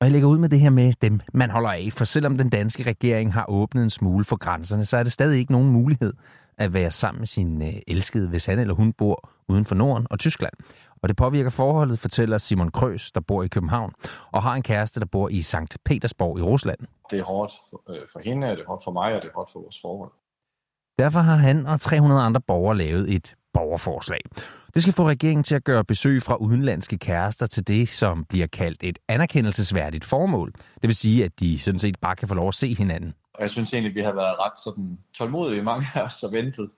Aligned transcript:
Og 0.00 0.04
jeg 0.04 0.12
lægger 0.12 0.28
ud 0.28 0.38
med 0.38 0.48
det 0.48 0.60
her 0.60 0.70
med 0.70 0.92
dem, 1.02 1.20
man 1.32 1.50
holder 1.50 1.70
af, 1.70 1.88
for 1.92 2.04
selvom 2.04 2.38
den 2.38 2.48
danske 2.48 2.82
regering 2.82 3.34
har 3.34 3.44
åbnet 3.48 3.82
en 3.82 3.90
smule 3.90 4.24
for 4.24 4.36
grænserne, 4.36 4.84
så 4.84 4.96
er 4.96 5.02
det 5.02 5.12
stadig 5.12 5.38
ikke 5.38 5.52
nogen 5.52 5.70
mulighed 5.70 6.12
at 6.58 6.72
være 6.72 6.90
sammen 6.90 7.20
med 7.20 7.26
sin 7.26 7.62
øh, 7.62 7.74
elskede, 7.86 8.28
hvis 8.28 8.46
han 8.46 8.58
eller 8.58 8.74
hun 8.74 8.92
bor 8.92 9.30
uden 9.48 9.64
for 9.64 9.74
Norden 9.74 10.06
og 10.10 10.18
Tyskland. 10.18 10.52
Og 11.02 11.08
det 11.08 11.16
påvirker 11.16 11.50
forholdet, 11.50 11.98
fortæller 11.98 12.38
Simon 12.38 12.70
Krøs, 12.70 13.12
der 13.12 13.20
bor 13.20 13.42
i 13.42 13.48
København, 13.48 13.92
og 14.32 14.42
har 14.42 14.54
en 14.54 14.62
kæreste, 14.62 15.00
der 15.00 15.06
bor 15.06 15.28
i 15.28 15.42
Sankt 15.42 15.78
Petersborg 15.84 16.38
i 16.38 16.42
Rusland. 16.42 16.78
Det 17.10 17.18
er 17.18 17.24
hårdt 17.24 17.52
for, 17.70 17.82
øh, 17.92 18.00
for 18.12 18.20
hende, 18.24 18.46
det 18.46 18.60
er 18.60 18.66
hårdt 18.66 18.84
for 18.84 18.92
mig, 18.92 19.14
og 19.16 19.22
det 19.22 19.28
er 19.28 19.34
hårdt 19.34 19.50
for 19.52 19.60
vores 19.60 19.80
forhold. 19.82 20.12
Derfor 20.98 21.20
har 21.20 21.36
han 21.36 21.66
og 21.66 21.80
300 21.80 22.22
andre 22.22 22.40
borgere 22.40 22.76
lavet 22.76 23.14
et 23.14 23.34
borgerforslag. 23.54 24.20
Det 24.74 24.82
skal 24.82 24.94
få 24.94 25.08
regeringen 25.08 25.44
til 25.44 25.54
at 25.54 25.64
gøre 25.64 25.84
besøg 25.84 26.22
fra 26.22 26.36
udenlandske 26.36 26.98
kærester 26.98 27.46
til 27.46 27.68
det, 27.68 27.88
som 27.88 28.24
bliver 28.24 28.46
kaldt 28.46 28.82
et 28.82 28.98
anerkendelsesværdigt 29.08 30.04
formål. 30.04 30.52
Det 30.52 30.88
vil 30.88 30.96
sige, 30.96 31.24
at 31.24 31.40
de 31.40 31.58
sådan 31.58 31.78
set 31.78 31.98
bare 32.00 32.16
kan 32.16 32.28
få 32.28 32.34
lov 32.34 32.48
at 32.48 32.54
se 32.54 32.74
hinanden. 32.74 33.14
Og 33.34 33.42
jeg 33.42 33.50
synes 33.50 33.72
egentlig, 33.72 33.90
at 33.90 33.94
vi 33.94 34.02
har 34.02 34.12
været 34.12 34.38
ret 34.38 34.58
sådan 34.64 34.98
tålmodige 35.14 35.62
mange 35.62 35.86
af 35.94 36.02
os 36.02 36.22
og 36.22 36.32
ventet 36.32 36.70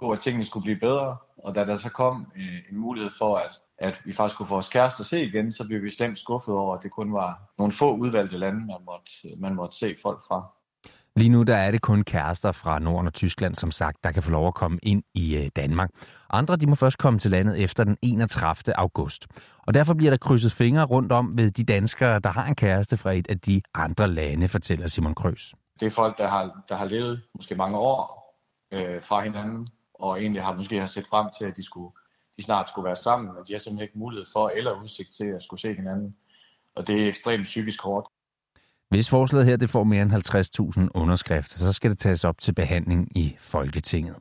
på, 0.00 0.10
at 0.10 0.20
tingene 0.20 0.44
skulle 0.44 0.62
blive 0.64 0.80
bedre. 0.80 1.16
Og 1.44 1.54
da 1.54 1.64
der 1.64 1.76
så 1.76 1.90
kom 1.90 2.26
øh, 2.36 2.58
en 2.70 2.76
mulighed 2.78 3.10
for, 3.18 3.36
at, 3.36 3.52
at 3.78 4.02
vi 4.04 4.12
faktisk 4.12 4.36
kunne 4.36 4.46
få 4.46 4.54
vores 4.54 4.68
kærester 4.68 5.00
at 5.00 5.06
se 5.06 5.24
igen, 5.24 5.52
så 5.52 5.66
blev 5.66 5.82
vi 5.82 5.90
slemt 5.90 6.18
skuffet 6.18 6.54
over, 6.54 6.76
at 6.76 6.82
det 6.82 6.90
kun 6.90 7.12
var 7.12 7.40
nogle 7.58 7.72
få 7.72 7.96
udvalgte 7.96 8.38
lande, 8.38 8.66
man 8.66 8.76
måtte, 8.86 9.10
man 9.36 9.54
måtte 9.54 9.76
se 9.76 9.96
folk 10.02 10.20
fra. 10.28 10.52
Lige 11.16 11.28
nu 11.28 11.42
der 11.42 11.56
er 11.56 11.70
det 11.70 11.82
kun 11.82 12.04
kærester 12.04 12.52
fra 12.52 12.78
Norden 12.78 13.06
og 13.06 13.14
Tyskland, 13.14 13.54
som 13.54 13.70
sagt, 13.70 14.04
der 14.04 14.12
kan 14.12 14.22
få 14.22 14.30
lov 14.30 14.46
at 14.46 14.54
komme 14.54 14.78
ind 14.82 15.02
i 15.14 15.36
øh, 15.36 15.50
Danmark. 15.56 15.90
Andre 16.30 16.56
de 16.56 16.66
må 16.66 16.74
først 16.74 16.98
komme 16.98 17.18
til 17.18 17.30
landet 17.30 17.62
efter 17.62 17.84
den 17.84 17.96
31. 18.02 18.78
august. 18.78 19.26
Og 19.66 19.74
derfor 19.74 19.94
bliver 19.94 20.10
der 20.10 20.16
krydset 20.16 20.52
fingre 20.52 20.84
rundt 20.84 21.12
om 21.12 21.38
ved 21.38 21.50
de 21.50 21.64
danskere, 21.64 22.18
der 22.18 22.30
har 22.30 22.46
en 22.46 22.54
kæreste 22.54 22.96
fra 22.96 23.12
et 23.12 23.28
af 23.28 23.40
de 23.40 23.62
andre 23.74 24.08
lande, 24.08 24.48
fortæller 24.48 24.86
Simon 24.86 25.14
Krøs. 25.14 25.54
Det 25.80 25.86
er 25.86 25.90
folk, 25.90 26.18
der 26.18 26.28
har, 26.28 26.64
der 26.68 26.74
har 26.74 26.84
levet 26.84 27.22
måske 27.34 27.54
mange 27.54 27.78
år 27.78 28.22
øh, 28.72 29.02
fra 29.02 29.20
hinanden, 29.20 29.68
og 29.94 30.20
egentlig 30.20 30.42
har 30.42 30.54
måske 30.54 30.80
har 30.80 30.86
set 30.86 31.06
frem 31.06 31.26
til, 31.38 31.44
at 31.44 31.56
de, 31.56 31.64
skulle, 31.64 31.92
de 32.38 32.44
snart 32.44 32.68
skulle 32.68 32.84
være 32.86 32.96
sammen, 32.96 33.34
men 33.34 33.44
de 33.48 33.52
har 33.52 33.58
simpelthen 33.58 33.82
ikke 33.82 33.98
mulighed 33.98 34.26
for 34.32 34.48
eller 34.48 34.82
udsigt 34.82 35.12
til 35.12 35.26
at 35.26 35.42
skulle 35.42 35.60
se 35.60 35.74
hinanden. 35.74 36.16
Og 36.74 36.88
det 36.88 37.02
er 37.02 37.08
ekstremt 37.08 37.42
psykisk 37.42 37.82
hårdt. 37.82 38.08
Hvis 38.92 39.10
forslaget 39.10 39.46
her 39.46 39.56
det 39.56 39.70
får 39.70 39.84
mere 39.84 40.02
end 40.02 40.12
50.000 40.82 40.88
underskrifter, 40.94 41.58
så 41.58 41.72
skal 41.72 41.90
det 41.90 41.98
tages 41.98 42.24
op 42.24 42.38
til 42.40 42.54
behandling 42.54 43.08
i 43.16 43.36
Folketinget. 43.40 44.14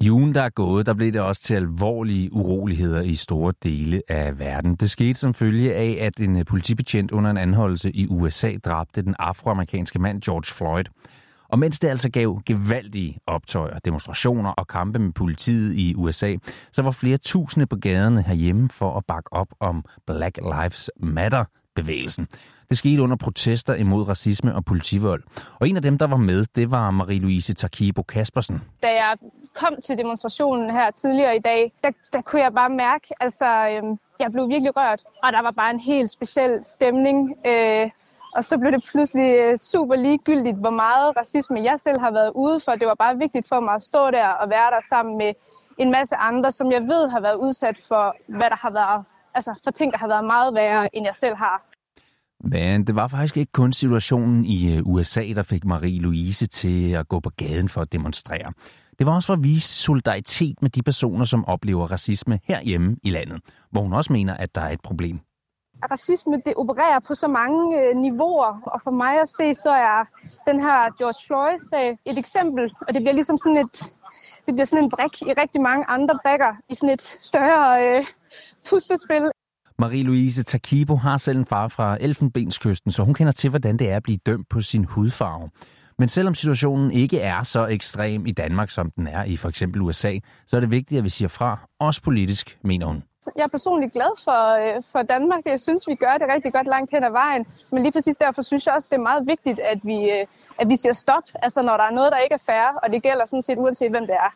I 0.00 0.10
ugen, 0.10 0.34
der 0.34 0.42
er 0.42 0.50
gået, 0.50 0.86
der 0.86 0.94
blev 0.94 1.12
det 1.12 1.20
også 1.20 1.42
til 1.42 1.54
alvorlige 1.54 2.32
uroligheder 2.32 3.00
i 3.00 3.14
store 3.14 3.52
dele 3.62 4.02
af 4.08 4.38
verden. 4.38 4.74
Det 4.74 4.90
skete 4.90 5.14
som 5.14 5.34
følge 5.34 5.74
af, 5.74 5.98
at 6.00 6.20
en 6.20 6.44
politibetjent 6.44 7.10
under 7.10 7.30
en 7.30 7.36
anholdelse 7.36 7.90
i 7.96 8.06
USA 8.06 8.52
dræbte 8.64 9.02
den 9.02 9.14
afroamerikanske 9.18 9.98
mand 9.98 10.22
George 10.22 10.54
Floyd. 10.54 10.84
Og 11.54 11.58
mens 11.58 11.78
det 11.78 11.88
altså 11.88 12.10
gav 12.10 12.40
gevaldige 12.46 13.18
optøjer, 13.26 13.78
demonstrationer 13.78 14.50
og 14.50 14.66
kampe 14.66 14.98
med 14.98 15.12
politiet 15.12 15.74
i 15.74 15.94
USA, 15.96 16.36
så 16.72 16.82
var 16.82 16.90
flere 16.90 17.16
tusinde 17.16 17.66
på 17.66 17.76
gaderne 17.76 18.22
herhjemme 18.22 18.68
for 18.68 18.96
at 18.96 19.04
bakke 19.06 19.32
op 19.32 19.48
om 19.60 19.84
Black 20.06 20.38
Lives 20.42 20.90
Matter-bevægelsen. 20.96 22.28
Det 22.70 22.78
skete 22.78 23.02
under 23.02 23.16
protester 23.16 23.74
imod 23.74 24.08
racisme 24.08 24.54
og 24.54 24.64
politivold. 24.64 25.22
Og 25.60 25.68
en 25.68 25.76
af 25.76 25.82
dem, 25.82 25.98
der 25.98 26.06
var 26.06 26.16
med, 26.16 26.46
det 26.54 26.70
var 26.70 26.90
Marie-Louise 26.90 27.52
Takibo 27.52 28.02
Kaspersen. 28.02 28.62
Da 28.82 28.88
jeg 28.88 29.16
kom 29.54 29.74
til 29.84 29.98
demonstrationen 29.98 30.70
her 30.70 30.90
tidligere 30.90 31.36
i 31.36 31.40
dag, 31.40 31.72
der, 31.84 31.90
der 32.12 32.20
kunne 32.20 32.42
jeg 32.42 32.52
bare 32.54 32.70
mærke, 32.70 33.06
altså 33.20 33.46
øhm, 33.68 33.98
jeg 34.20 34.32
blev 34.32 34.48
virkelig 34.48 34.76
rørt. 34.76 35.02
Og 35.22 35.32
der 35.32 35.42
var 35.42 35.50
bare 35.50 35.70
en 35.70 35.80
helt 35.80 36.10
speciel 36.10 36.64
stemning. 36.64 37.46
Øh, 37.46 37.90
og 38.34 38.44
så 38.44 38.58
blev 38.58 38.72
det 38.72 38.84
pludselig 38.92 39.30
øh, 39.42 39.58
super 39.58 39.96
ligegyldigt, 39.96 40.56
hvor 40.56 40.70
meget 40.70 41.16
racisme 41.16 41.58
jeg 41.62 41.80
selv 41.80 42.00
har 42.00 42.10
været 42.10 42.32
ude 42.34 42.60
for. 42.64 42.72
Det 42.72 42.86
var 42.86 42.94
bare 42.94 43.18
vigtigt 43.18 43.48
for 43.48 43.60
mig 43.60 43.74
at 43.74 43.82
stå 43.82 44.10
der 44.10 44.28
og 44.28 44.50
være 44.50 44.70
der 44.70 44.82
sammen 44.88 45.18
med 45.18 45.32
en 45.78 45.90
masse 45.90 46.16
andre, 46.16 46.52
som 46.52 46.72
jeg 46.72 46.82
ved 46.82 47.08
har 47.08 47.20
været 47.20 47.34
udsat 47.34 47.76
for, 47.88 48.16
hvad 48.28 48.50
der 48.50 48.56
har 48.56 48.70
været, 48.70 49.04
altså 49.34 49.54
for 49.64 49.70
ting, 49.70 49.92
der 49.92 49.98
har 49.98 50.08
været 50.08 50.24
meget 50.24 50.54
værre, 50.54 50.96
end 50.96 51.06
jeg 51.06 51.14
selv 51.14 51.36
har. 51.36 51.62
Men 52.40 52.86
det 52.86 52.94
var 52.94 53.08
faktisk 53.08 53.36
ikke 53.36 53.52
kun 53.52 53.72
situationen 53.72 54.44
i 54.44 54.76
øh, 54.76 54.82
USA, 54.86 55.24
der 55.34 55.42
fik 55.42 55.64
Marie-Louise 55.64 56.46
til 56.46 56.92
at 56.92 57.08
gå 57.08 57.20
på 57.20 57.30
gaden 57.30 57.68
for 57.68 57.80
at 57.80 57.92
demonstrere. 57.92 58.52
Det 58.98 59.06
var 59.06 59.14
også 59.14 59.26
for 59.26 59.34
at 59.34 59.42
vise 59.42 59.68
solidaritet 59.68 60.62
med 60.62 60.70
de 60.70 60.82
personer, 60.82 61.24
som 61.24 61.44
oplever 61.44 61.86
racisme 61.86 62.40
herhjemme 62.44 62.96
i 63.02 63.10
landet, 63.10 63.40
hvor 63.70 63.82
hun 63.82 63.92
også 63.92 64.12
mener, 64.12 64.34
at 64.34 64.54
der 64.54 64.60
er 64.60 64.70
et 64.70 64.80
problem 64.80 65.20
racisme 65.90 66.36
det 66.46 66.54
opererer 66.56 67.00
på 67.08 67.14
så 67.14 67.28
mange 67.28 67.80
øh, 67.80 67.96
niveauer, 67.96 68.60
og 68.66 68.80
for 68.82 68.90
mig 68.90 69.20
at 69.20 69.28
se, 69.28 69.54
så 69.54 69.70
er 69.70 70.04
den 70.50 70.60
her 70.60 70.78
George 70.98 71.20
Floyd-sag 71.26 71.98
et 72.04 72.18
eksempel, 72.18 72.64
og 72.88 72.94
det 72.94 73.02
bliver 73.02 73.12
ligesom 73.12 73.38
sådan 73.38 73.56
et, 73.56 73.76
det 74.46 74.54
bliver 74.54 74.66
sådan 74.66 74.84
en 74.84 74.90
brik 74.90 75.22
i 75.22 75.32
rigtig 75.42 75.60
mange 75.60 75.84
andre 75.88 76.18
brækker 76.22 76.52
i 76.68 76.74
sådan 76.74 76.94
et 76.94 77.02
større 77.02 77.66
øh, 77.88 78.04
puslespil. 78.68 79.30
Marie-Louise 79.82 80.42
Takibo 80.42 80.96
har 80.96 81.16
selv 81.18 81.38
en 81.38 81.46
far 81.46 81.68
fra 81.68 81.96
Elfenbenskysten, 82.00 82.90
så 82.92 83.02
hun 83.02 83.14
kender 83.14 83.32
til, 83.32 83.50
hvordan 83.50 83.76
det 83.76 83.90
er 83.90 83.96
at 83.96 84.02
blive 84.02 84.18
dømt 84.26 84.48
på 84.48 84.60
sin 84.62 84.84
hudfarve. 84.84 85.50
Men 85.98 86.08
selvom 86.08 86.34
situationen 86.34 86.90
ikke 86.90 87.20
er 87.20 87.42
så 87.42 87.66
ekstrem 87.66 88.26
i 88.26 88.32
Danmark, 88.32 88.70
som 88.70 88.90
den 88.90 89.06
er 89.06 89.24
i 89.24 89.36
for 89.36 89.48
eksempel 89.48 89.80
USA, 89.80 90.18
så 90.46 90.56
er 90.56 90.60
det 90.60 90.70
vigtigt, 90.70 90.98
at 90.98 91.04
vi 91.04 91.08
siger 91.08 91.28
fra, 91.28 91.68
også 91.80 92.02
politisk, 92.02 92.58
mener 92.64 92.86
hun. 92.86 93.02
Jeg 93.36 93.42
er 93.42 93.48
personligt 93.48 93.92
glad 93.92 94.12
for, 94.24 94.40
øh, 94.62 94.82
for 94.92 95.02
Danmark. 95.02 95.42
Jeg 95.46 95.60
synes, 95.60 95.88
vi 95.88 95.94
gør 95.94 96.18
det 96.18 96.28
rigtig 96.34 96.52
godt 96.52 96.66
langt 96.66 96.90
hen 96.90 97.04
ad 97.04 97.10
vejen. 97.10 97.46
Men 97.70 97.82
lige 97.82 97.92
præcis 97.92 98.16
derfor 98.16 98.42
synes 98.42 98.66
jeg 98.66 98.74
også, 98.74 98.88
det 98.90 98.96
er 98.96 99.02
meget 99.12 99.26
vigtigt, 99.26 99.58
at 99.60 99.78
vi, 99.82 100.10
øh, 100.10 100.26
at 100.58 100.68
vi 100.68 100.76
siger 100.76 100.92
stop, 100.92 101.22
altså 101.34 101.62
når 101.62 101.76
der 101.76 101.84
er 101.84 101.90
noget, 101.90 102.12
der 102.12 102.18
ikke 102.18 102.34
er 102.34 102.44
fair, 102.46 102.78
og 102.82 102.92
det 102.92 103.02
gælder 103.02 103.26
sådan 103.26 103.42
set 103.42 103.58
uanset, 103.58 103.90
hvem 103.90 104.06
det 104.06 104.14
er. 104.14 104.30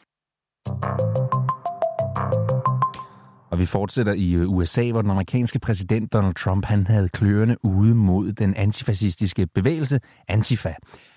Og 3.59 3.61
vi 3.61 3.67
fortsætter 3.67 4.13
i 4.13 4.35
øh, 4.35 4.51
USA, 4.51 4.91
hvor 4.91 5.03
den 5.03 5.11
amerikanske 5.11 5.59
præsident 5.59 6.13
Donald 6.13 6.35
Trump 6.35 6.65
han 6.65 6.87
havde 6.87 7.09
klørende 7.09 7.57
ude 7.65 7.95
mod 7.95 8.33
den 8.33 8.55
antifascistiske 8.55 9.47
bevægelse 9.47 10.01
Antifa. 10.29 10.75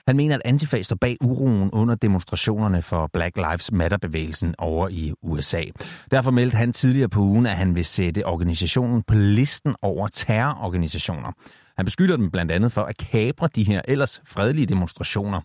Han 0.07 0.15
mener, 0.15 0.35
at 0.35 0.41
Antifa 0.45 0.81
står 0.81 0.95
bag 0.95 1.17
uroen 1.21 1.71
under 1.71 1.95
demonstrationerne 1.95 2.81
for 2.81 3.09
Black 3.13 3.37
Lives 3.37 3.71
Matter-bevægelsen 3.71 4.55
over 4.57 4.87
i 4.89 5.13
USA. 5.21 5.63
Derfor 6.11 6.31
meldte 6.31 6.57
han 6.57 6.73
tidligere 6.73 7.09
på 7.09 7.19
ugen, 7.19 7.45
at 7.45 7.57
han 7.57 7.75
vil 7.75 7.85
sætte 7.85 8.25
organisationen 8.25 9.03
på 9.03 9.15
listen 9.15 9.75
over 9.81 10.07
terrororganisationer. 10.07 11.31
Han 11.77 11.85
beskylder 11.85 12.17
dem 12.17 12.31
blandt 12.31 12.51
andet 12.51 12.71
for 12.71 12.81
at 12.81 12.97
kapre 12.97 13.49
de 13.55 13.63
her 13.63 13.81
ellers 13.87 14.21
fredelige 14.25 14.65
demonstrationer. 14.65 15.41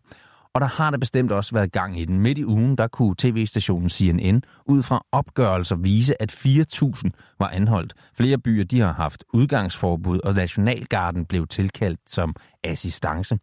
Og 0.56 0.60
der 0.60 0.66
har 0.66 0.90
der 0.90 0.98
bestemt 0.98 1.32
også 1.32 1.54
været 1.54 1.72
gang 1.72 2.00
i 2.00 2.04
den. 2.04 2.20
Midt 2.20 2.38
i 2.38 2.44
ugen, 2.44 2.78
der 2.78 2.86
kunne 2.86 3.14
tv-stationen 3.18 3.90
CNN 3.90 4.42
ud 4.66 4.82
fra 4.82 5.04
opgørelser 5.12 5.76
vise, 5.76 6.22
at 6.22 6.32
4.000 6.32 7.10
var 7.38 7.48
anholdt. 7.48 7.94
Flere 8.14 8.38
byer 8.38 8.64
de 8.64 8.80
har 8.80 8.92
haft 8.92 9.24
udgangsforbud, 9.32 10.20
og 10.24 10.34
Nationalgarden 10.34 11.24
blev 11.24 11.46
tilkaldt 11.46 12.00
som 12.06 12.34
assistance. 12.64 13.38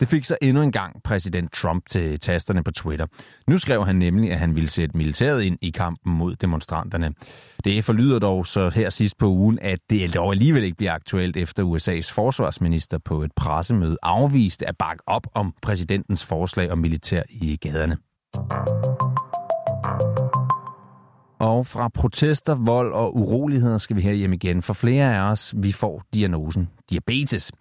Det 0.00 0.08
fik 0.08 0.24
så 0.24 0.36
endnu 0.42 0.62
en 0.62 0.72
gang 0.72 1.02
præsident 1.04 1.52
Trump 1.52 1.88
til 1.88 2.20
tasterne 2.20 2.64
på 2.64 2.70
Twitter. 2.70 3.06
Nu 3.48 3.58
skrev 3.58 3.86
han 3.86 3.96
nemlig, 3.96 4.32
at 4.32 4.38
han 4.38 4.54
ville 4.54 4.68
sætte 4.68 4.96
militæret 4.96 5.42
ind 5.42 5.58
i 5.62 5.70
kampen 5.70 6.12
mod 6.12 6.36
demonstranterne. 6.36 7.14
Det 7.64 7.84
forlyder 7.84 8.18
dog 8.18 8.46
så 8.46 8.70
her 8.70 8.90
sidst 8.90 9.18
på 9.18 9.26
ugen, 9.26 9.58
at 9.62 9.78
det 9.90 10.14
dog 10.14 10.32
alligevel 10.32 10.62
ikke 10.62 10.76
bliver 10.76 10.92
aktuelt, 10.92 11.36
efter 11.36 11.62
USA's 11.62 12.12
forsvarsminister 12.14 12.98
på 12.98 13.22
et 13.22 13.30
pressemøde 13.36 13.96
afviste 14.02 14.68
at 14.68 14.76
bakke 14.76 15.02
op 15.06 15.26
om 15.34 15.54
præsidentens 15.62 16.24
forslag 16.24 16.70
om 16.70 16.78
militær 16.78 17.22
i 17.30 17.56
gaderne. 17.56 17.96
Og 21.38 21.66
fra 21.66 21.88
protester, 21.88 22.54
vold 22.54 22.92
og 22.92 23.16
uroligheder 23.16 23.78
skal 23.78 23.96
vi 23.96 24.02
her 24.02 24.12
hjem 24.12 24.32
igen. 24.32 24.62
For 24.62 24.72
flere 24.72 25.16
af 25.16 25.30
os, 25.30 25.54
vi 25.56 25.72
får 25.72 26.02
diagnosen 26.14 26.68
diabetes. 26.90 27.52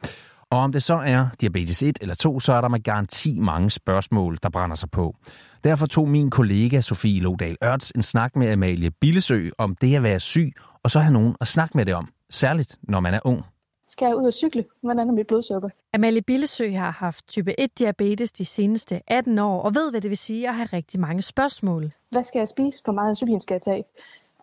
Og 0.56 0.62
om 0.62 0.72
det 0.72 0.84
så 0.84 0.94
er 0.94 1.28
diabetes 1.42 1.84
1 1.84 1.98
eller 2.02 2.16
2, 2.16 2.40
så 2.40 2.54
er 2.54 2.62
der 2.62 2.68
med 2.68 2.84
garanti 2.84 3.40
mange 3.40 3.72
spørgsmål, 3.72 4.38
der 4.44 4.50
brænder 4.50 4.76
sig 4.76 4.92
på. 4.92 5.16
Derfor 5.64 5.86
tog 5.86 6.10
min 6.10 6.30
kollega 6.30 6.82
Sofie 6.82 7.22
Lodal 7.22 7.58
Ørts 7.64 7.92
en 7.92 8.04
snak 8.04 8.36
med 8.36 8.52
Amalie 8.52 8.92
Billesø 8.92 9.50
om 9.58 9.76
det 9.76 9.96
at 9.96 10.04
være 10.04 10.20
syg, 10.20 10.54
og 10.84 10.92
så 10.92 11.00
have 11.00 11.14
nogen 11.14 11.36
at 11.42 11.48
snakke 11.48 11.78
med 11.78 11.86
det 11.86 11.94
om, 11.94 12.08
særligt 12.30 12.78
når 12.84 13.00
man 13.00 13.14
er 13.14 13.20
ung. 13.26 13.46
Skal 13.88 14.06
jeg 14.06 14.16
ud 14.16 14.26
og 14.28 14.34
cykle? 14.34 14.66
Hvordan 14.84 15.10
er 15.10 15.14
mit 15.14 15.28
blodsukker? 15.28 15.70
Amalie 15.94 16.22
Billesø 16.22 16.72
har 16.72 16.92
haft 16.92 17.28
type 17.28 17.60
1 17.60 17.80
diabetes 17.80 18.32
de 18.32 18.46
seneste 18.46 19.02
18 19.08 19.40
år, 19.40 19.62
og 19.62 19.76
ved, 19.76 19.92
hvad 19.92 20.02
det 20.02 20.10
vil 20.10 20.18
sige 20.18 20.50
at 20.50 20.56
have 20.56 20.70
rigtig 20.74 21.00
mange 21.00 21.22
spørgsmål. 21.22 21.92
Hvad 22.12 22.24
skal 22.24 22.40
jeg 22.40 22.50
spise? 22.50 22.84
Hvor 22.84 22.94
meget 22.94 23.12
insulin 23.12 23.40
skal 23.40 23.54
jeg 23.54 23.62
tage? 23.62 23.84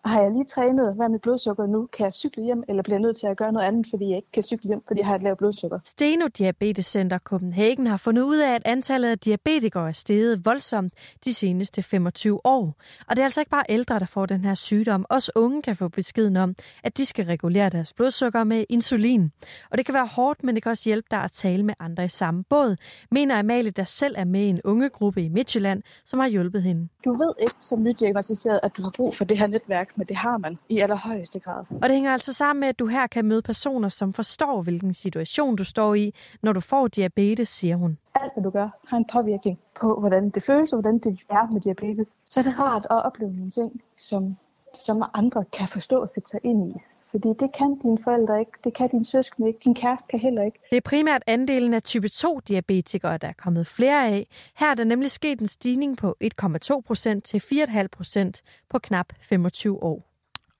Har 0.05 0.21
jeg 0.21 0.31
lige 0.31 0.43
trænet, 0.43 0.95
hvad 0.95 1.05
er 1.05 1.09
mit 1.09 1.21
blodsukker 1.21 1.65
nu? 1.65 1.87
Kan 1.93 2.03
jeg 2.03 2.13
cykle 2.13 2.43
hjem, 2.43 2.63
eller 2.67 2.83
bliver 2.83 2.95
jeg 2.95 3.01
nødt 3.01 3.17
til 3.17 3.27
at 3.27 3.37
gøre 3.37 3.51
noget 3.51 3.67
andet, 3.67 3.87
fordi 3.89 4.09
jeg 4.09 4.15
ikke 4.15 4.31
kan 4.33 4.43
cykle 4.43 4.67
hjem, 4.67 4.81
fordi 4.87 4.99
jeg 4.99 5.07
har 5.07 5.15
et 5.15 5.23
lavt 5.23 5.37
blodsukker? 5.37 5.79
Steno 5.83 6.27
Diabetes 6.27 6.85
Center 6.85 7.17
Copenhagen 7.17 7.87
har 7.87 7.97
fundet 7.97 8.21
ud 8.23 8.37
af, 8.37 8.55
at 8.55 8.61
antallet 8.65 9.09
af 9.09 9.19
diabetikere 9.19 9.87
er 9.87 9.91
steget 9.91 10.45
voldsomt 10.45 10.93
de 11.25 11.33
seneste 11.33 11.81
25 11.81 12.45
år. 12.45 12.75
Og 13.07 13.15
det 13.15 13.19
er 13.19 13.23
altså 13.23 13.41
ikke 13.41 13.49
bare 13.49 13.63
ældre, 13.69 13.99
der 13.99 14.05
får 14.05 14.25
den 14.25 14.45
her 14.45 14.55
sygdom. 14.55 15.05
Også 15.09 15.31
unge 15.35 15.61
kan 15.61 15.75
få 15.75 15.87
beskeden 15.87 16.37
om, 16.37 16.55
at 16.83 16.97
de 16.97 17.05
skal 17.05 17.25
regulere 17.25 17.69
deres 17.69 17.93
blodsukker 17.93 18.43
med 18.43 18.65
insulin. 18.69 19.31
Og 19.71 19.77
det 19.77 19.85
kan 19.85 19.95
være 19.95 20.07
hårdt, 20.07 20.43
men 20.43 20.55
det 20.55 20.63
kan 20.63 20.69
også 20.69 20.89
hjælpe 20.89 21.07
dig 21.11 21.19
at 21.19 21.31
tale 21.31 21.63
med 21.63 21.73
andre 21.79 22.05
i 22.05 22.09
samme 22.09 22.43
båd, 22.49 22.75
mener 23.11 23.39
Amalie, 23.39 23.71
der 23.71 23.83
selv 23.83 24.15
er 24.17 24.25
med 24.25 24.41
i 24.41 24.47
en 24.49 24.61
ungegruppe 24.63 25.21
i 25.21 25.29
Midtjylland, 25.29 25.83
som 26.05 26.19
har 26.19 26.27
hjulpet 26.27 26.63
hende. 26.63 26.87
Du 27.05 27.11
ved 27.13 27.33
ikke 27.39 27.55
som 27.59 27.83
nydiagnostiseret, 27.83 28.59
at 28.63 28.77
du 28.77 28.81
har 28.83 28.91
brug 28.97 29.15
for 29.15 29.25
det 29.25 29.37
her 29.37 29.47
netværk, 29.47 29.92
men 29.95 30.07
det 30.07 30.15
har 30.15 30.37
man 30.37 30.57
i 30.69 30.79
allerhøjeste 30.79 31.39
grad. 31.39 31.65
Og 31.69 31.89
det 31.89 31.91
hænger 31.91 32.13
altså 32.13 32.33
sammen 32.33 32.59
med, 32.59 32.67
at 32.67 32.79
du 32.79 32.87
her 32.87 33.07
kan 33.07 33.25
møde 33.25 33.41
personer, 33.41 33.89
som 33.89 34.13
forstår, 34.13 34.61
hvilken 34.61 34.93
situation 34.93 35.55
du 35.55 35.63
står 35.63 35.95
i, 35.95 36.13
når 36.41 36.53
du 36.53 36.59
får 36.59 36.87
diabetes, 36.87 37.49
siger 37.49 37.75
hun. 37.75 37.97
Alt, 38.15 38.33
hvad 38.35 38.43
du 38.43 38.49
gør, 38.49 38.69
har 38.87 38.97
en 38.97 39.05
påvirkning 39.11 39.59
på, 39.81 39.99
hvordan 39.99 40.29
det 40.29 40.43
føles 40.43 40.73
og 40.73 40.81
hvordan 40.81 40.99
det 40.99 41.19
er 41.29 41.51
med 41.53 41.61
diabetes. 41.61 42.15
Så 42.25 42.39
er 42.39 42.43
det 42.43 42.59
rart 42.59 42.87
at 42.89 43.05
opleve 43.05 43.31
nogle 43.31 43.51
ting, 43.51 43.81
som, 43.97 44.37
som 44.79 45.03
andre 45.13 45.45
kan 45.53 45.67
forstå 45.67 46.01
og 46.01 46.09
sætte 46.09 46.29
sig 46.29 46.39
ind 46.43 46.69
i. 46.69 46.81
Fordi 47.13 47.29
det 47.39 47.49
kan 47.57 47.79
dine 47.83 47.97
forældre 48.03 48.39
ikke, 48.39 48.51
det 48.63 48.73
kan 48.73 48.89
din 48.89 49.05
søskende 49.05 49.47
ikke, 49.47 49.59
din 49.63 49.75
kæreste 49.75 50.05
kan 50.09 50.19
heller 50.19 50.43
ikke. 50.43 50.59
Det 50.69 50.77
er 50.77 50.81
primært 50.85 51.21
andelen 51.27 51.73
af 51.73 51.83
type 51.83 52.07
2-diabetikere, 52.07 53.17
der 53.17 53.27
er 53.27 53.33
kommet 53.37 53.67
flere 53.67 54.07
af. 54.07 54.27
Her 54.55 54.71
er 54.71 54.75
der 54.75 54.83
nemlig 54.83 55.11
sket 55.11 55.39
en 55.39 55.47
stigning 55.47 55.97
på 55.97 56.15
1,2 56.23 56.81
procent 56.87 57.23
til 57.23 57.37
4,5 57.37 57.87
procent 57.91 58.41
på 58.69 58.79
knap 58.79 59.05
25 59.21 59.83
år. 59.83 60.09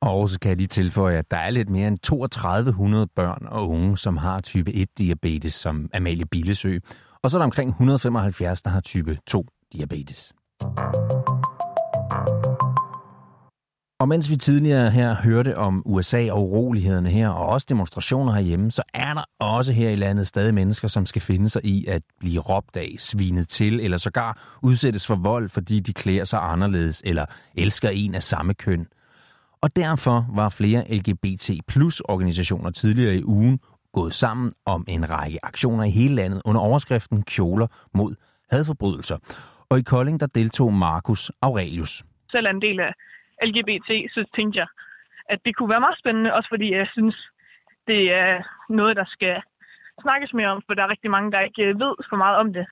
Og 0.02 0.30
så 0.30 0.40
kan 0.40 0.50
jeg 0.50 0.58
lige 0.58 0.68
tilføje, 0.68 1.18
at 1.18 1.32
der 1.32 1.38
er 1.38 1.50
lidt 1.50 1.70
mere 1.70 1.88
end 1.88 1.98
3200 1.98 3.08
børn 3.08 3.48
og 3.52 3.70
unge, 3.70 3.98
som 3.98 4.18
har 4.18 4.42
type 4.42 4.72
1-diabetes, 4.72 5.54
som 5.54 5.90
Amalie 5.94 6.26
Billesø. 6.26 6.80
Og 7.22 7.32
så 7.32 7.38
er 7.38 7.40
der 7.40 7.46
omkring 7.46 7.70
175, 7.70 8.62
der 8.62 8.70
har 8.70 8.82
type 8.82 9.18
2-diabetes. 9.32 10.34
Og 14.04 14.10
mens 14.10 14.30
vi 14.30 14.36
tidligere 14.36 14.92
her 14.92 15.16
hørte 15.16 15.58
om 15.58 15.82
USA 15.86 16.32
og 16.32 16.42
urolighederne 16.42 17.10
her, 17.10 17.30
og 17.30 17.46
også 17.46 17.68
demonstrationer 17.70 18.34
herhjemme, 18.34 18.72
så 18.72 18.84
er 18.94 19.14
der 19.14 19.24
også 19.40 19.74
her 19.74 19.90
i 19.90 19.96
landet 19.96 20.28
stadig 20.28 20.54
mennesker, 20.54 20.88
som 20.88 21.06
skal 21.06 21.22
finde 21.22 21.50
sig 21.50 21.66
i 21.66 21.86
at 21.88 22.02
blive 22.20 22.42
råbt 22.42 22.78
af, 22.78 22.96
svinet 23.00 23.50
til, 23.50 23.80
eller 23.80 23.98
sågar 23.98 24.58
udsættes 24.64 25.08
for 25.08 25.16
vold, 25.16 25.50
fordi 25.50 25.80
de 25.80 25.94
klæder 25.94 26.24
sig 26.24 26.40
anderledes, 26.42 27.02
eller 27.06 27.26
elsker 27.58 27.90
en 27.90 28.16
af 28.16 28.24
samme 28.24 28.54
køn. 28.54 28.88
Og 29.62 29.76
derfor 29.76 30.26
var 30.36 30.50
flere 30.50 30.96
LGBT 30.96 31.50
plus 31.68 32.00
organisationer 32.00 32.72
tidligere 32.72 33.16
i 33.16 33.24
ugen 33.24 33.60
gået 33.94 34.14
sammen 34.14 34.54
om 34.66 34.86
en 34.88 35.10
række 35.10 35.40
aktioner 35.44 35.84
i 35.84 35.90
hele 35.90 36.16
landet 36.16 36.42
under 36.46 36.62
overskriften 36.62 37.24
Kjoler 37.24 37.68
mod 37.94 38.16
hadforbrydelser. 38.52 39.18
Og 39.70 39.80
i 39.80 39.82
Kolding 39.82 40.20
der 40.20 40.28
deltog 40.28 40.74
Markus 40.74 41.32
Aurelius. 41.42 42.04
Selv 42.32 42.46
er 42.46 42.50
en 42.50 42.62
del 42.62 42.80
af 42.80 42.94
LGBT, 43.48 43.90
så 44.16 44.22
tænkte 44.38 44.60
jeg, 44.62 44.68
at 45.34 45.40
det 45.46 45.56
kunne 45.56 45.72
være 45.74 45.86
meget 45.86 46.00
spændende, 46.02 46.34
også 46.38 46.50
fordi 46.54 46.68
jeg 46.74 46.88
synes, 46.96 47.18
det 47.88 48.02
er 48.24 48.34
noget, 48.70 48.96
der 48.96 49.06
skal 49.08 49.36
snakkes 50.02 50.34
mere 50.34 50.48
om, 50.48 50.62
for 50.66 50.74
der 50.74 50.84
er 50.84 50.92
rigtig 50.92 51.12
mange, 51.12 51.32
der 51.32 51.40
ikke 51.40 51.66
ved 51.84 51.96
for 52.10 52.16
meget 52.16 52.38
om 52.38 52.54
det. 52.54 52.66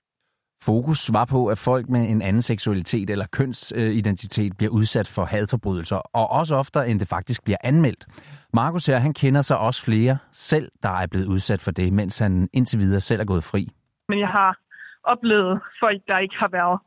Fokus 0.64 1.10
var 1.12 1.24
på, 1.24 1.40
at 1.46 1.58
folk 1.58 1.88
med 1.88 2.10
en 2.10 2.22
anden 2.22 2.42
seksualitet 2.42 3.10
eller 3.10 3.26
kønsidentitet 3.32 4.56
bliver 4.58 4.72
udsat 4.72 5.08
for 5.14 5.24
hadforbrydelser, 5.24 5.96
og 5.96 6.30
også 6.30 6.56
oftere, 6.56 6.88
end 6.88 7.00
det 7.00 7.08
faktisk 7.08 7.44
bliver 7.44 7.58
anmeldt. 7.64 8.06
Markus 8.54 8.86
her, 8.86 8.98
han 8.98 9.14
kender 9.14 9.42
sig 9.42 9.58
også 9.58 9.84
flere 9.84 10.18
selv, 10.32 10.68
der 10.82 10.94
er 11.02 11.06
blevet 11.06 11.26
udsat 11.26 11.60
for 11.60 11.70
det, 11.70 11.92
mens 11.92 12.18
han 12.18 12.48
indtil 12.52 12.78
videre 12.78 13.00
selv 13.00 13.20
er 13.20 13.24
gået 13.24 13.44
fri. 13.44 13.68
Men 14.08 14.18
jeg 14.18 14.28
har 14.28 14.56
oplevet 15.04 15.60
folk, 15.80 16.00
der 16.08 16.18
ikke 16.18 16.36
har 16.38 16.48
været 16.48 16.80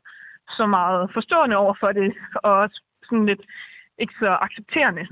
så 0.48 0.66
meget 0.66 1.10
forstående 1.14 1.56
over 1.56 1.74
for 1.80 1.92
det, 1.92 2.14
og 2.44 2.52
også 2.52 2.82
sådan 3.04 3.26
lidt 3.26 3.40
ikke 3.98 4.14
så 4.22 4.38
accepterende. 4.46 5.04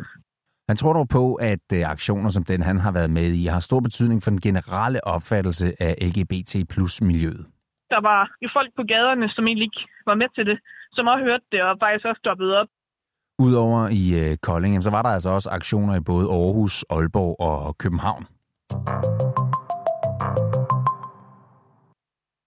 Han 0.69 0.77
tror 0.77 0.93
dog 0.93 1.09
på, 1.09 1.35
at 1.35 1.67
øh, 1.73 1.91
aktioner 1.95 2.31
som 2.31 2.45
den, 2.45 2.63
han 2.63 2.79
har 2.81 2.93
været 2.93 3.11
med 3.11 3.29
i, 3.41 3.47
har 3.47 3.61
stor 3.61 3.81
betydning 3.81 4.23
for 4.23 4.31
den 4.31 4.41
generelle 4.41 5.07
opfattelse 5.07 5.67
af 5.81 5.93
LGBT 6.09 6.53
plus 6.71 7.01
miljøet. 7.01 7.47
Der 7.91 8.01
var 8.01 8.23
jo 8.43 8.49
folk 8.57 8.71
på 8.77 8.83
gaderne, 8.89 9.29
som 9.29 9.45
egentlig 9.45 9.65
ikke 9.65 9.85
var 10.07 10.15
med 10.15 10.29
til 10.35 10.47
det, 10.47 10.59
som 10.93 11.07
også 11.07 11.25
hørte 11.29 11.45
det 11.53 11.63
og 11.63 11.77
faktisk 11.83 12.05
også 12.07 12.19
stoppede 12.25 12.61
op. 12.61 12.69
Udover 13.39 13.89
i 13.89 14.05
øh, 14.23 14.37
Kolding, 14.37 14.85
så 14.85 14.91
var 14.91 15.03
der 15.03 15.09
altså 15.09 15.31
også 15.31 15.51
aktioner 15.51 15.95
i 15.95 16.01
både 16.01 16.27
Aarhus, 16.29 16.85
Aalborg 16.91 17.41
og 17.41 17.79
København. 17.79 18.27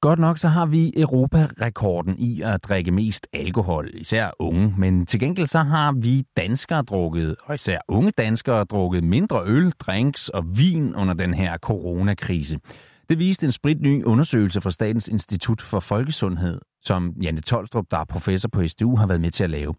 Godt 0.07 0.19
nok 0.19 0.37
så 0.37 0.47
har 0.47 0.65
vi 0.65 0.93
Europarekorden 0.97 2.15
i 2.19 2.41
at 2.41 2.63
drikke 2.63 2.91
mest 2.91 3.27
alkohol, 3.33 3.89
især 3.93 4.31
unge. 4.39 4.73
Men 4.77 5.05
til 5.05 5.19
gengæld 5.19 5.47
så 5.47 5.59
har 5.59 5.91
vi 5.91 6.23
danskere 6.37 6.81
drukket, 6.81 7.35
og 7.43 7.55
især 7.55 7.79
unge 7.87 8.11
danskere 8.11 8.63
drukket 8.63 9.03
mindre 9.03 9.41
øl, 9.45 9.71
drinks 9.71 10.29
og 10.29 10.43
vin 10.57 10.95
under 10.95 11.13
den 11.13 11.33
her 11.33 11.57
coronakrise. 11.57 12.59
Det 13.09 13.19
viste 13.19 13.45
en 13.45 13.51
spritny 13.51 14.03
undersøgelse 14.03 14.61
fra 14.61 14.71
Statens 14.71 15.07
Institut 15.07 15.61
for 15.61 15.79
Folkesundhed, 15.79 16.61
som 16.81 17.13
Janne 17.21 17.41
Tolstrup, 17.41 17.85
der 17.91 17.97
er 17.97 18.05
professor 18.05 18.49
på 18.49 18.67
SDU, 18.67 18.95
har 18.95 19.07
været 19.07 19.21
med 19.21 19.31
til 19.31 19.43
at 19.43 19.49
lave. 19.49 19.75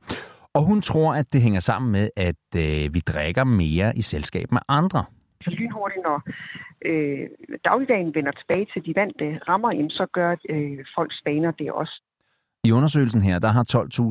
Og 0.54 0.64
hun 0.64 0.82
tror, 0.82 1.14
at 1.14 1.32
det 1.32 1.42
hænger 1.42 1.60
sammen 1.60 1.92
med, 1.92 2.08
at 2.16 2.56
øh, 2.56 2.94
vi 2.94 3.00
drikker 3.00 3.44
mere 3.44 3.92
i 3.96 4.02
selskab 4.02 4.52
med 4.52 4.60
andre. 4.68 5.04
Så 5.42 5.50
lynhurtigt, 5.50 6.02
når 6.04 6.22
øh, 6.84 7.28
dagligdagen 7.64 8.14
vender 8.14 8.32
tilbage 8.32 8.66
til 8.72 8.86
de 8.86 8.92
vante 9.00 9.38
rammer, 9.48 9.72
jamen, 9.72 9.90
så 9.90 10.06
gør 10.12 10.36
øh, 10.48 10.78
folks 10.96 11.22
vaner 11.26 11.50
det 11.50 11.72
også. 11.72 12.02
I 12.64 12.72
undersøgelsen 12.72 13.22
her, 13.22 13.38
der 13.38 13.48
har 13.48 13.64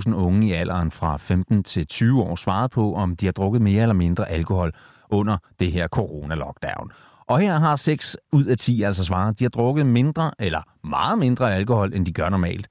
12.000 0.10 0.16
unge 0.16 0.48
i 0.48 0.52
alderen 0.52 0.92
fra 0.92 1.18
15 1.18 1.64
til 1.64 1.88
20 1.88 2.22
år 2.22 2.36
svaret 2.36 2.72
på, 2.72 2.94
om 2.94 3.16
de 3.16 3.26
har 3.26 3.34
drukket 3.34 3.62
mere 3.62 3.82
eller 3.82 3.96
mindre 3.96 4.30
alkohol 4.30 4.72
under 5.10 5.38
det 5.60 5.72
her 5.72 5.88
corona-lockdown. 5.88 6.92
Og 7.28 7.40
her 7.40 7.60
har 7.60 7.76
6 7.76 8.18
ud 8.32 8.46
af 8.46 8.58
10 8.58 8.82
altså 8.82 9.04
svaret, 9.06 9.30
at 9.30 9.40
de 9.40 9.44
har 9.44 9.50
drukket 9.50 9.86
mindre 9.86 10.32
eller 10.40 10.62
meget 10.84 11.20
mindre 11.20 11.56
alkohol, 11.56 11.94
end 11.94 12.06
de 12.06 12.14
gør 12.14 12.30
normalt. 12.30 12.68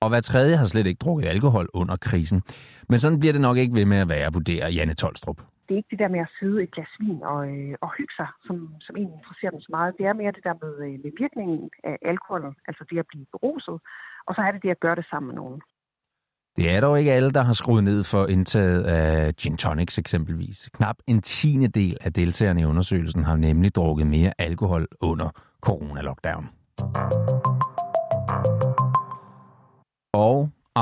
Og 0.00 0.08
hver 0.08 0.20
tredje 0.20 0.56
har 0.56 0.64
slet 0.64 0.86
ikke 0.86 0.98
drukket 0.98 1.28
alkohol 1.28 1.68
under 1.74 1.96
krisen. 1.96 2.42
Men 2.88 3.00
sådan 3.00 3.18
bliver 3.18 3.32
det 3.32 3.40
nok 3.40 3.56
ikke 3.56 3.74
ved 3.74 3.84
med 3.84 3.96
at 3.96 4.08
være, 4.08 4.32
vurderer 4.32 4.68
Janne 4.68 4.94
Tolstrup. 4.94 5.40
Det 5.68 5.74
er 5.74 5.80
ikke 5.82 5.92
det 5.94 5.98
der 6.04 6.14
med 6.16 6.20
at 6.20 6.34
sidde 6.38 6.62
et 6.62 6.70
glas 6.70 6.92
vin 7.00 7.22
og, 7.22 7.40
øh, 7.48 7.74
og 7.80 7.90
hygge 7.98 8.14
sig, 8.20 8.28
som, 8.46 8.56
som 8.80 8.96
egentlig 8.96 9.18
interesserer 9.18 9.50
dem 9.50 9.60
så 9.60 9.70
meget. 9.76 9.98
Det 9.98 10.06
er 10.06 10.12
mere 10.12 10.32
det 10.32 10.44
der 10.48 10.56
med, 10.64 10.74
øh, 10.86 10.96
med 11.04 11.12
virkningen 11.22 11.70
af 11.84 11.96
alkohol, 12.12 12.42
altså 12.68 12.82
det 12.90 12.98
at 12.98 13.10
blive 13.12 13.26
beruset. 13.34 13.76
Og 14.26 14.32
så 14.34 14.40
er 14.46 14.50
det 14.52 14.62
det 14.62 14.70
at 14.70 14.80
gøre 14.80 14.96
det 15.00 15.06
sammen 15.10 15.26
med 15.28 15.36
nogen. 15.42 15.60
Det 16.56 16.70
er 16.74 16.80
dog 16.80 16.98
ikke 16.98 17.12
alle, 17.12 17.30
der 17.30 17.42
har 17.42 17.52
skruet 17.52 17.84
ned 17.84 18.04
for 18.04 18.26
indtaget 18.26 18.82
af 18.84 19.36
gin 19.36 19.56
tonics 19.56 19.98
eksempelvis. 19.98 20.68
Knap 20.74 20.96
en 21.06 21.22
tiende 21.22 21.68
del 21.68 21.96
af 22.00 22.12
deltagerne 22.12 22.60
i 22.60 22.64
undersøgelsen 22.64 23.24
har 23.24 23.36
nemlig 23.36 23.74
drukket 23.74 24.06
mere 24.06 24.32
alkohol 24.38 24.86
under 25.00 25.28
corona-lockdown. 25.66 26.44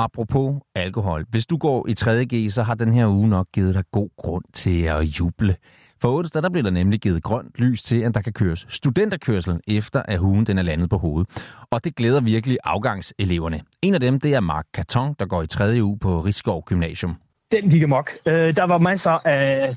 Apropos 0.03 0.55
alkohol. 0.75 1.25
Hvis 1.29 1.45
du 1.45 1.57
går 1.57 1.87
i 1.87 1.93
3.G, 1.99 2.51
så 2.51 2.63
har 2.63 2.75
den 2.75 2.93
her 2.93 3.07
uge 3.07 3.29
nok 3.29 3.47
givet 3.53 3.75
dig 3.75 3.83
god 3.91 4.09
grund 4.17 4.43
til 4.53 4.83
at 4.83 5.01
juble. 5.01 5.55
For 6.01 6.17
onsdag 6.17 6.43
der 6.43 6.49
bliver 6.49 6.63
der 6.63 6.71
nemlig 6.71 6.99
givet 6.99 7.23
grønt 7.23 7.51
lys 7.59 7.83
til, 7.83 8.01
at 8.01 8.13
der 8.13 8.21
kan 8.21 8.33
køres 8.33 8.65
studenterkørsel 8.69 9.59
efter 9.67 10.01
at 10.05 10.19
hugen 10.19 10.45
den 10.45 10.57
er 10.57 10.61
landet 10.61 10.89
på 10.89 10.97
hovedet. 10.97 11.29
Og 11.71 11.83
det 11.83 11.95
glæder 11.95 12.21
virkelig 12.21 12.57
afgangseleverne. 12.63 13.61
En 13.81 13.93
af 13.93 13.99
dem 13.99 14.19
det 14.19 14.33
er 14.33 14.39
Mark 14.39 14.65
Carton, 14.75 15.15
der 15.19 15.25
går 15.25 15.41
i 15.41 15.47
3. 15.47 15.83
uge 15.83 15.99
på 15.99 16.19
Rigskov 16.19 16.63
Gymnasium. 16.65 17.15
Den 17.51 17.69
gik 17.69 17.83
amok. 17.83 18.11
Øh, 18.25 18.55
der 18.55 18.63
var 18.63 18.77
masser 18.77 19.27
af 19.27 19.69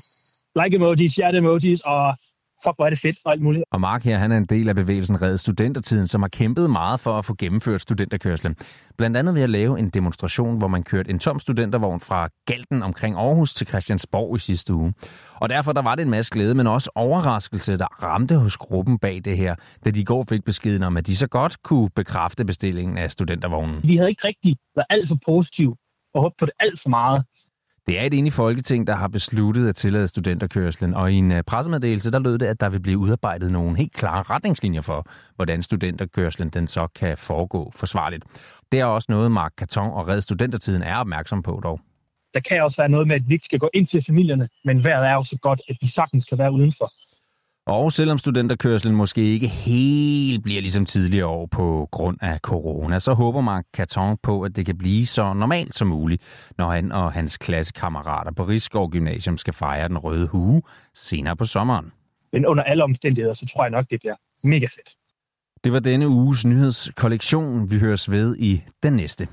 like 0.63 0.75
emojis, 0.75 1.15
hjerte 1.15 1.37
emojis 1.37 1.79
og 1.79 2.15
fuck, 2.63 2.75
hvor 2.75 2.85
er 2.85 2.89
det 2.89 2.99
fedt 2.99 3.17
og 3.25 3.31
alt 3.31 3.41
muligt. 3.41 3.63
Og 3.71 3.81
Mark 3.81 4.03
her, 4.03 4.17
han 4.17 4.31
er 4.31 4.37
en 4.37 4.45
del 4.45 4.69
af 4.69 4.75
bevægelsen 4.75 5.21
Red 5.21 5.37
Studentertiden, 5.37 6.07
som 6.07 6.21
har 6.21 6.29
kæmpet 6.29 6.69
meget 6.69 6.99
for 6.99 7.17
at 7.17 7.25
få 7.25 7.35
gennemført 7.37 7.81
studenterkørslen. 7.81 8.55
Blandt 8.97 9.17
andet 9.17 9.35
ved 9.35 9.41
at 9.41 9.49
lave 9.49 9.79
en 9.79 9.89
demonstration, 9.89 10.57
hvor 10.57 10.67
man 10.67 10.83
kørte 10.83 11.09
en 11.09 11.19
tom 11.19 11.39
studentervogn 11.39 11.99
fra 11.99 12.29
Galten 12.45 12.83
omkring 12.83 13.15
Aarhus 13.15 13.53
til 13.53 13.67
Christiansborg 13.67 14.35
i 14.35 14.39
sidste 14.39 14.73
uge. 14.73 14.93
Og 15.35 15.49
derfor 15.49 15.71
der 15.71 15.81
var 15.81 15.95
det 15.95 16.03
en 16.03 16.09
masse 16.09 16.31
glæde, 16.31 16.55
men 16.55 16.67
også 16.67 16.89
overraskelse, 16.95 17.77
der 17.77 18.03
ramte 18.03 18.35
hos 18.35 18.57
gruppen 18.57 18.99
bag 18.99 19.21
det 19.25 19.37
her, 19.37 19.55
da 19.85 19.91
de 19.91 19.99
i 19.99 20.03
går 20.03 20.25
fik 20.29 20.43
beskeden 20.43 20.83
om, 20.83 20.97
at 20.97 21.07
de 21.07 21.15
så 21.15 21.27
godt 21.27 21.63
kunne 21.63 21.89
bekræfte 21.95 22.45
bestillingen 22.45 22.97
af 22.97 23.11
studentervognen. 23.11 23.79
Vi 23.83 23.95
havde 23.95 24.09
ikke 24.09 24.27
rigtig 24.27 24.55
været 24.75 24.87
alt 24.89 25.07
for 25.07 25.17
positive 25.25 25.75
og 26.13 26.21
håbet 26.21 26.37
på 26.39 26.45
det 26.45 26.53
alt 26.59 26.79
for 26.81 26.89
meget. 26.89 27.25
Det 27.87 27.99
er 27.99 28.03
et 28.03 28.13
enigt 28.13 28.35
folketing, 28.35 28.87
der 28.87 28.95
har 28.95 29.07
besluttet 29.07 29.69
at 29.69 29.75
tillade 29.75 30.07
studenterkørslen, 30.07 30.93
og 30.93 31.11
i 31.11 31.15
en 31.15 31.31
øh, 31.31 31.43
pressemeddelelse 31.43 32.11
der 32.11 32.19
lød 32.19 32.37
det, 32.37 32.45
at 32.45 32.59
der 32.59 32.69
vil 32.69 32.79
blive 32.79 32.97
udarbejdet 32.97 33.51
nogle 33.51 33.77
helt 33.77 33.93
klare 33.93 34.23
retningslinjer 34.23 34.81
for, 34.81 35.07
hvordan 35.35 35.63
studenterkørslen 35.63 36.49
den 36.49 36.67
så 36.67 36.87
kan 36.87 37.17
foregå 37.17 37.71
forsvarligt. 37.75 38.23
Det 38.71 38.79
er 38.79 38.85
også 38.85 39.11
noget, 39.11 39.31
Mark 39.31 39.53
Karton 39.57 39.91
og 39.91 40.07
Red 40.07 40.21
Studentertiden 40.21 40.81
er 40.81 40.95
opmærksom 40.95 41.43
på 41.43 41.59
dog. 41.63 41.79
Der 42.33 42.39
kan 42.39 42.63
også 42.63 42.81
være 42.81 42.89
noget 42.89 43.07
med, 43.07 43.15
at 43.15 43.21
vi 43.27 43.33
ikke 43.33 43.45
skal 43.45 43.59
gå 43.59 43.69
ind 43.73 43.87
til 43.87 44.03
familierne, 44.07 44.49
men 44.65 44.83
vejret 44.83 45.07
er 45.07 45.13
jo 45.13 45.23
så 45.23 45.37
godt, 45.41 45.61
at 45.69 45.77
vi 45.81 45.87
sagtens 45.87 46.25
kan 46.25 46.37
være 46.37 46.51
udenfor. 46.51 46.91
Og 47.65 47.91
selvom 47.91 48.17
studenterkørselen 48.17 48.95
måske 48.95 49.21
ikke 49.21 49.47
helt 49.47 50.43
bliver 50.43 50.61
ligesom 50.61 50.85
tidligere 50.85 51.25
år 51.25 51.45
på 51.45 51.87
grund 51.91 52.17
af 52.21 52.39
corona, 52.39 52.99
så 52.99 53.13
håber 53.13 53.41
Mark 53.41 53.65
Carton 53.73 54.17
på, 54.23 54.41
at 54.41 54.55
det 54.55 54.65
kan 54.65 54.77
blive 54.77 55.05
så 55.05 55.33
normalt 55.33 55.75
som 55.75 55.87
muligt, 55.87 56.23
når 56.57 56.71
han 56.71 56.91
og 56.91 57.13
hans 57.13 57.37
klassekammerater 57.37 58.31
på 58.31 58.43
Rigsgaard 58.43 58.91
Gymnasium 58.91 59.37
skal 59.37 59.53
fejre 59.53 59.87
den 59.87 59.97
røde 59.97 60.27
hue 60.27 60.61
senere 60.93 61.35
på 61.35 61.45
sommeren. 61.45 61.91
Men 62.33 62.45
under 62.45 62.63
alle 62.63 62.83
omstændigheder, 62.83 63.33
så 63.33 63.45
tror 63.53 63.63
jeg 63.63 63.71
nok, 63.71 63.85
det 63.89 63.99
bliver 63.99 64.15
mega 64.43 64.65
fedt. 64.65 64.95
Det 65.63 65.71
var 65.71 65.79
denne 65.79 66.07
uges 66.07 66.45
nyhedskollektion. 66.45 67.71
Vi 67.71 67.79
høres 67.79 68.11
ved 68.11 68.35
i 68.37 68.63
den 68.83 68.93
næste. 68.93 69.27